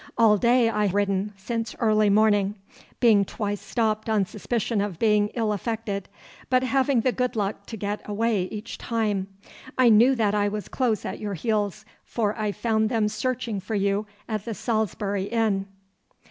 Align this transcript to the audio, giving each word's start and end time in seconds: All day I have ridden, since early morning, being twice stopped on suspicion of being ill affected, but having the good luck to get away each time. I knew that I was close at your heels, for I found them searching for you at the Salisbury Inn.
All 0.17 0.35
day 0.39 0.67
I 0.67 0.85
have 0.85 0.95
ridden, 0.95 1.31
since 1.37 1.75
early 1.77 2.09
morning, 2.09 2.55
being 2.99 3.23
twice 3.23 3.61
stopped 3.61 4.09
on 4.09 4.25
suspicion 4.25 4.81
of 4.81 4.97
being 4.97 5.27
ill 5.35 5.53
affected, 5.53 6.09
but 6.49 6.63
having 6.63 7.01
the 7.01 7.11
good 7.11 7.35
luck 7.35 7.67
to 7.67 7.77
get 7.77 8.01
away 8.09 8.45
each 8.45 8.79
time. 8.79 9.27
I 9.77 9.89
knew 9.89 10.15
that 10.15 10.33
I 10.33 10.47
was 10.47 10.69
close 10.69 11.05
at 11.05 11.19
your 11.19 11.35
heels, 11.35 11.85
for 12.03 12.35
I 12.35 12.51
found 12.51 12.89
them 12.89 13.07
searching 13.09 13.59
for 13.59 13.75
you 13.75 14.07
at 14.27 14.43
the 14.43 14.55
Salisbury 14.55 15.25
Inn. 15.25 15.67